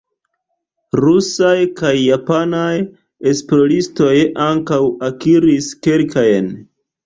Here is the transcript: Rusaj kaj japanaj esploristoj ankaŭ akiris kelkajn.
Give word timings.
Rusaj 1.03 1.53
kaj 1.81 1.91
japanaj 2.05 2.73
esploristoj 3.35 4.11
ankaŭ 4.49 4.83
akiris 5.13 5.73
kelkajn. 5.87 6.53